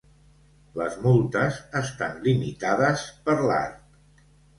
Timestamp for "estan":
1.81-2.15